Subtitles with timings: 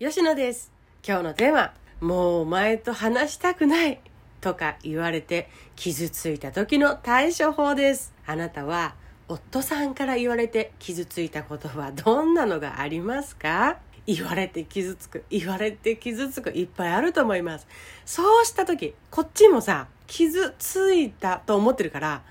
[0.00, 0.70] 吉野です。
[1.04, 3.98] 今日のテーマ、もうお前と話したくない
[4.40, 8.14] とか言われて傷ついた時の対処法です。
[8.24, 8.94] あなたは
[9.26, 13.78] 夫さんから言われて傷ついたことはどんなのがありますか？
[14.06, 17.66] 言われて傷つく、言われて傷つく、いっぱいあると思います。
[18.06, 22.22] そうした時、こっちもさ、傷ついたと思ってるから、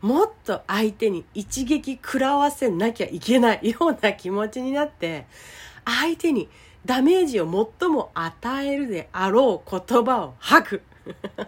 [0.00, 5.26] もっと相手に一撃食らわせなきゃいけないような気持ちになって、
[5.84, 6.48] 相手に
[6.84, 10.82] ダメージを最も与えるであろう言葉を吐く。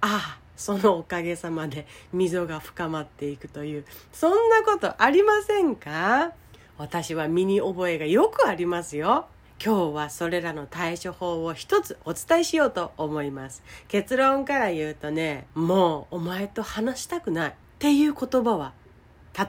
[0.00, 6.32] ああ、そのおかげさまで溝が深まっていくという、そんなことありませんか？
[6.78, 9.26] 私は身に覚えがよくありますよ。
[9.64, 13.62] 今日はそれらの対処法を一つお伝えしようと思います。
[13.86, 18.72] 結論から言うとね、もうお前と話したくないっていう言葉は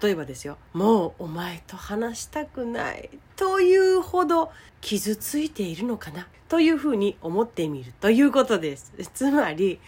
[0.01, 0.57] 例えばですよ。
[0.73, 3.09] もうお前と話したくない。
[3.35, 4.51] というほど
[4.81, 6.27] 傷ついているのかな。
[6.47, 8.93] というふうに思ってみるということです。
[9.13, 9.79] つまり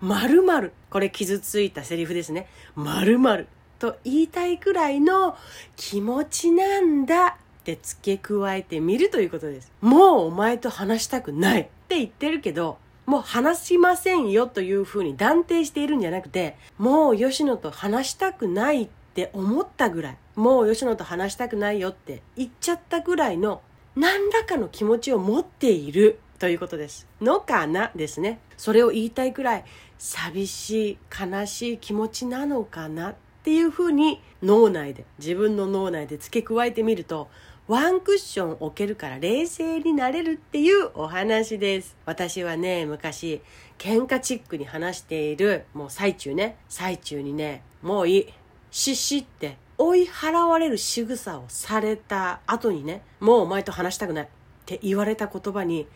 [0.00, 0.72] 〇〇。
[0.90, 2.48] これ傷ついたセリフですね。
[2.74, 3.46] 〇〇。
[3.78, 5.36] と言いたいくらいの
[5.76, 9.70] 気持ちなんだって付け加えてみるということです。
[9.80, 23.62] もうお前と話したくないって言ってるけどもう話しませんよというふうに断定しているんじゃなくてもう吉野と話したくないっって思ったぐらいもう吉野と話したくないよって言っちゃったぐらいの
[23.94, 27.06] 何らかの気持ちを持っているということです。
[27.20, 28.40] のかなですね。
[28.56, 29.64] それを言いたいくらい
[29.98, 37.28] 寂しい悲しい気持ちなのかなっていうふうに脳内で自分の脳内で付け加えてみると
[37.66, 41.96] ワンクッション置けるから冷静になれるっていうお話です。
[42.04, 43.40] 私はね、昔、
[43.78, 48.34] 喧嘩チックに話している、もう最中ね、最中にね、もういい、
[48.74, 54.28] ししって追い払われる仕草をされた後にね、もうお前と話したくないっ
[54.66, 55.86] て言われた言葉に、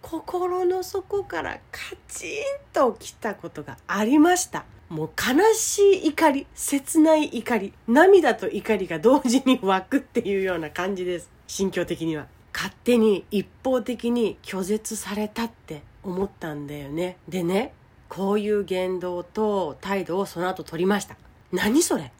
[0.00, 2.30] 心の底からカチン
[2.72, 4.64] ときたことがありました。
[4.88, 11.28] もう悲しい怒り、切ない怒り、涙と怒りが同時に湧くっていうような感じです。
[11.48, 12.28] 心境的には。
[12.54, 17.16] 勝手に一方的に拒絶されたって思ったんだよね。
[17.28, 17.72] でね、
[18.08, 21.16] こういう言動と態度をその後取りました。
[21.50, 22.12] 何それ？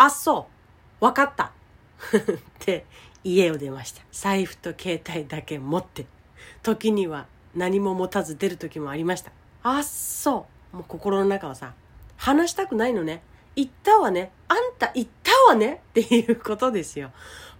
[0.00, 0.46] あっそ
[0.98, 1.04] う。
[1.04, 1.44] わかった。
[1.44, 1.50] っ
[2.58, 2.86] て
[3.22, 4.00] 家を出ました。
[4.10, 6.06] 財布と携帯だけ持って。
[6.62, 9.30] 時には何も持たず出る時もありました。
[9.62, 10.76] あっそう。
[10.76, 11.74] もう心の中はさ、
[12.16, 13.20] 話したくないのね。
[13.54, 14.32] 言ったわね。
[14.48, 15.82] あんた言ったわね。
[15.90, 17.10] っていうことですよ。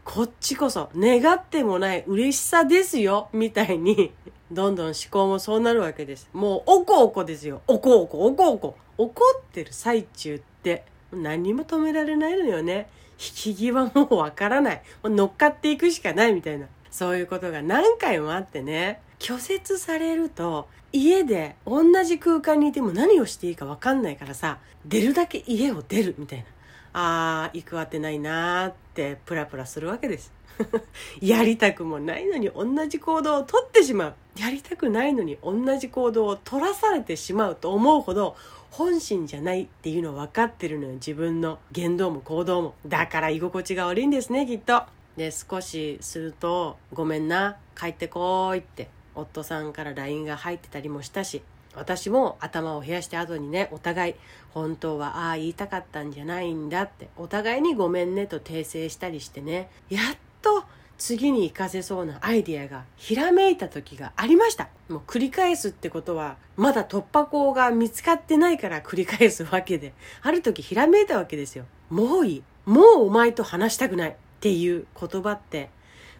[0.02, 3.28] こっちこそ願ってもない嬉しさですよ。
[3.34, 4.14] みたいに、
[4.50, 6.30] どんどん思考もそうなるわけです。
[6.32, 7.60] もうおこおこですよ。
[7.66, 8.76] おこおこ、おこおこ。
[8.96, 12.88] 怒ってる最中って何も止められないのよね。
[13.18, 14.82] 引き際もうわからない。
[15.02, 16.66] もう乗っかっていくしかないみたいな。
[16.90, 19.00] そういうことが何回もあってね。
[19.20, 26.44] 拒絶されると家で同じ空間にいても何をしていいかわかんないからさ出るだけ家を出るみたいな
[26.92, 30.32] あー行くあてないなーってプラプラするわけです
[31.20, 34.14] やりたくもないのに同じ行動をとってしまう。
[34.38, 38.36] やりたくないのに同じ行動を取らされてしまうと思うほど
[38.70, 40.94] 本心じゃないっていうの分かってるのよ。
[40.94, 42.74] 自分の言動も行動も。
[42.86, 44.82] だから居心地が悪いんですねきっと。
[45.16, 48.88] で少しすると「ごめんな帰ってこい」って。
[49.14, 51.42] 夫さんから LINE が入ってたりもしたし
[51.74, 54.14] 私も頭を冷やして後にねお互い
[54.50, 59.70] 本当はああ言いたかったんじゃないんだってお互いにごめんねと訂正したりしてね。
[59.88, 60.64] やっと
[60.98, 64.68] 次に活かせそうなアイディアがひらめいた時がありました。
[64.88, 69.94] もう繰り返すってことはまだ突破口が見つかってないから繰り返すわけで。
[70.22, 71.64] ある時ひらめいたわけですよ。
[71.88, 72.42] もういい。
[72.66, 75.70] もうお前と話したくないっていう言葉って。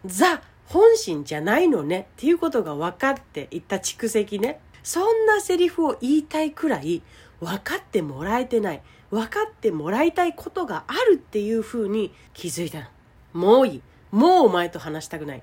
[0.05, 2.07] ザ本心じゃないのね。
[2.13, 4.59] っていうことが分かっていった蓄積ね。
[4.81, 7.03] そんなセリフを言いたいくらい
[7.39, 8.81] 分かってもらえてない。
[9.11, 12.85] 分かってもらいたいことがあるっていうふうに気づいたの。
[13.33, 13.81] もういい。
[14.11, 15.41] もうお前と話したくないっ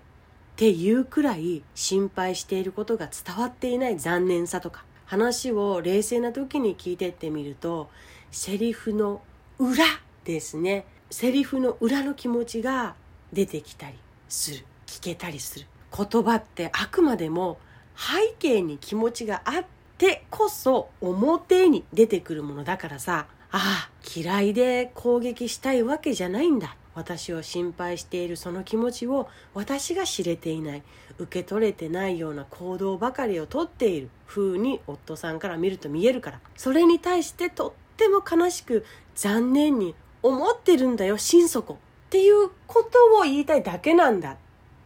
[0.57, 4.85] ていうくらい心配していることが伝わっていない残念さとか。
[5.09, 7.89] 話を冷静な時に聞いてってみると
[8.31, 9.23] セリフの
[9.59, 9.85] 裏
[10.25, 10.85] ですね。
[11.11, 12.95] セリフの裏の気持ちが
[13.33, 13.95] 出てきたり
[14.29, 14.67] する。
[14.87, 15.67] 聞けたりする。
[15.97, 17.59] 言葉ってあくまでも
[17.97, 19.65] 背景に気持ちがあっ
[19.97, 23.29] てこそ表に出てくるものだからさ。
[23.51, 26.77] ああ嫌いで攻撃したいわけじゃないんだ。
[26.99, 30.83] 私を心配しているその気持ちを私が知れていない
[31.19, 38.85] 受け取れてないような行動ばかりをとっている風に夫さんから見ると見えるからそれに対してとっても悲しく
[39.15, 41.75] 残念に思ってるんだよ心底。
[41.75, 44.33] っていうことを言いたいだけなんだ。
[44.33, 44.37] っ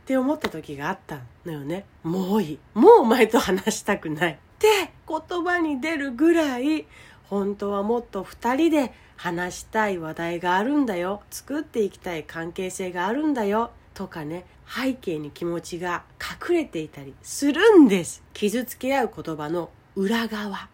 [0.05, 1.85] て思った時があったのよね。
[2.03, 2.59] もういい。
[2.75, 4.33] もうお前と話したくない。
[4.33, 6.87] って言葉に出るぐらい
[7.33, 11.23] 本当はもっと2人で話したい話題があるんだよ。
[11.31, 13.71] 作っていきたい関係性があるんだよ。
[13.95, 14.45] とかね。
[14.69, 18.23] 背景に気持ちが隠れていたりするんです。
[18.35, 20.69] 傷つけ合う言葉の裏側。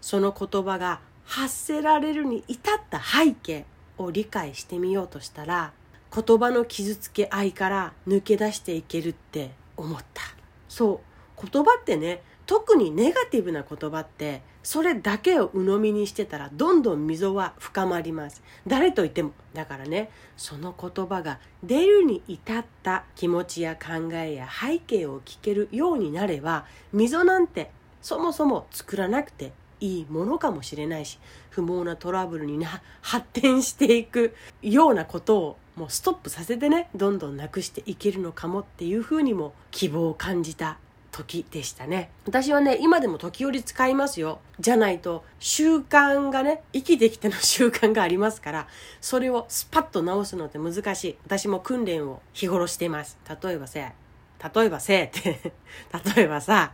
[0.00, 3.64] その言葉が発せられるに至った背景
[3.98, 5.72] を理解してみようとしたら
[6.14, 10.22] 言葉の傷つけ合いから抜け出していけるって思った。
[10.68, 11.00] そ
[11.36, 11.48] う。
[11.50, 18.42] 言葉ってね特にネガティブな言葉ってそれだけを鵜呑みにしてたらどんどん溝は深まります。
[18.66, 19.32] 誰と言っても。
[19.52, 27.70] だからねその言葉が出るに至った気持ちや考えや背景を聞けるようになれば溝なんて
[28.02, 31.18] そもそも作らなくていいものかもしれないし
[31.50, 40.78] 不毛なトラブルにな発展していくようなことをもうストップさせてねどんどんなくしていけるのかもっていうふうにも希望を感じた。
[41.14, 42.10] 時でしたね。
[42.26, 44.40] 私はね今でも時折使いますよ。
[44.58, 48.68] じゃないと習慣がね生きてきての習慣がありますから
[49.00, 51.16] それをスパッと直すのって難しい。
[51.24, 53.16] 私も訓練を日頃しています。
[53.42, 55.52] 例えばせ例えばせって
[56.16, 56.72] 例えばさ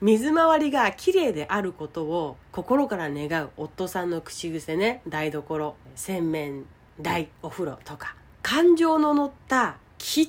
[0.00, 5.02] 水回りが綺麗であることを心から願う夫さんの口癖ね。
[5.06, 6.64] 台所洗面
[6.98, 8.16] 台お風呂とか。
[8.40, 10.26] 感情の乗った汚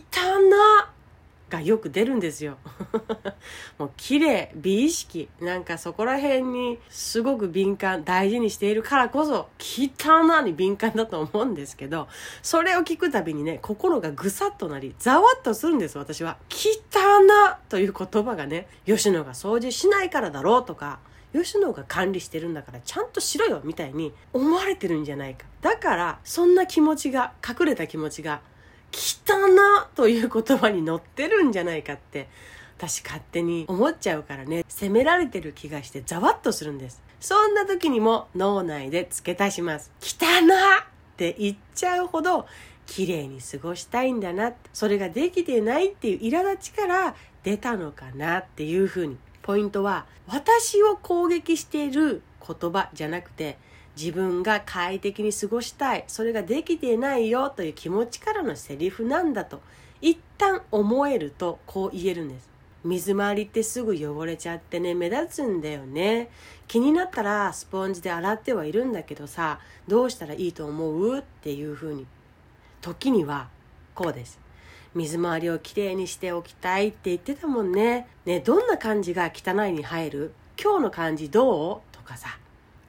[0.50, 0.92] な
[1.54, 2.58] がよく出るんですよ。
[3.78, 5.30] もう綺麗美意識。
[5.40, 12.08] なんかそこら辺にすごく敏感大事にしているからこそ汚に敏感だと思うんですけど
[12.42, 16.38] それを聞くたびにね心がぐさっとなりざわっとするんです私は。
[16.50, 16.74] 汚
[17.70, 21.00] という言葉がね吉野が掃除しないからだろうとか
[21.34, 25.46] 吉野が管理してるんだからちゃんとしろよみたいに思われてるんじゃないか。
[25.62, 28.42] だからそんな気持ちが隠れた気持ちが
[28.94, 32.30] 汚という言葉に載ってるんじゃないかって
[32.78, 34.64] 私勝手に思っちゃうからね。
[34.68, 37.02] 責められてる気がしてざわっとするんです。
[37.20, 39.92] そんな時にも脳内で付け足します。
[40.02, 42.46] 汚って言っちゃうほど
[42.86, 49.18] 綺麗に過ごしたいんだなそれができてないっていう苛立ちから出たのかなっていうふうに。
[49.44, 53.58] ポイントは私を攻撃している言葉じゃなくて
[53.96, 56.04] 自分が快適に過ごしたい。
[56.08, 59.62] それができていないよという気持ちからのセリフなんだと。
[60.02, 62.50] 一旦思えるとこう言えるんです。
[62.84, 66.30] 水回りってすぐ汚れちゃってね目立つんだよね。
[66.68, 71.20] 気になったらスポンジで洗ってはいるんだけどさどうしたらいいと思う？
[71.20, 72.06] っていうふうに。
[72.82, 73.48] 時には
[73.96, 74.40] こうです。
[74.94, 78.08] 水回りをきれいにしておきたいって言ってたもんね。
[78.26, 80.34] ねどんな感じが汚いに入る？
[80.62, 81.96] 今日の感じどう？
[81.96, 82.38] とかさ。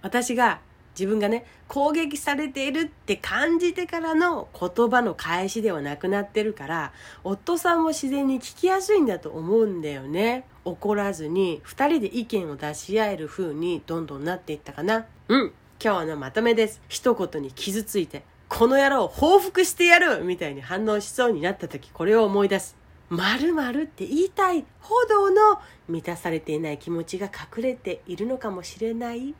[0.03, 0.61] 私が
[0.99, 6.93] 自分がね攻撃されているって感じてからの言葉の返しではなくなってるから
[7.25, 10.45] 夫さんも自然に聞きやすいんだと思うんだよね。
[10.65, 15.07] 怒らずに2人で意見を出し合える風にどんどんなっていったかな。
[15.29, 15.53] うん
[15.83, 16.81] 今日のまとめです。
[16.89, 20.25] 一言に傷ついてこの野郎報復してやる！
[20.25, 22.77] みたいに反応しそうになった時これを思い出す。
[23.11, 29.35] 〇〇って言いたいほどの満たされていない気持ちが隠れているのかもしれない。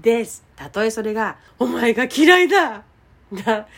[0.00, 0.44] です。
[0.56, 2.84] たとえそれが、お前が嫌いだ
[3.32, 3.68] だ、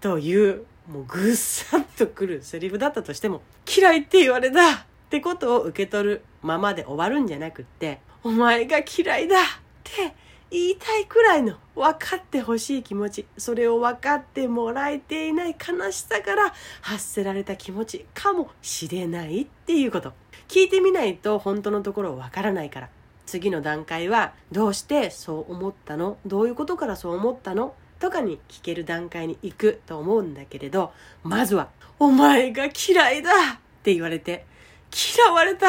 [0.00, 9.42] という、もうぐっさっとくるセリフだったとしても、嫌いって言われたってことを受け取るままで終わるんじゃなくって、お前が嫌いだっ
[9.84, 10.14] て
[10.50, 20.12] 言いたいくらいの分かってほしい気持ち、それを分かってもらえていない悲しさから発せられた気持ちかもしれないっていうこと。
[20.48, 22.88] 聞いてみないと本当のところわからないから。
[23.30, 26.18] 次の段階はどうしてそう思ったの？
[26.26, 27.74] どういうことからそう思ったの？
[28.00, 31.68] とかに聞ける段階に行くと思うんだけれどまずは
[32.00, 34.46] 「お前が嫌いだ!」って言われて
[34.90, 35.68] 「嫌われた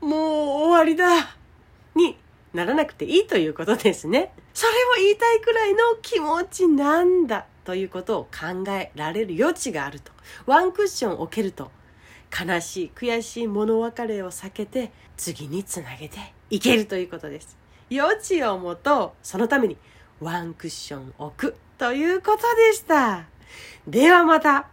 [0.00, 1.36] もう終わりだ!」
[1.96, 2.18] に
[2.52, 4.32] ならなくていいということですね。
[4.52, 10.12] それを言いたいくらいの気持ちなんだということを考えられる余地があると。
[10.44, 11.70] ワンクッション置けると
[12.30, 16.18] 悲しい悔しい物別れを避けて次につなげて
[16.50, 17.56] いけるということです。
[17.90, 19.76] 余地をもとそのために
[20.20, 23.24] ワンクッション置くということでした。
[23.86, 24.68] ではまた。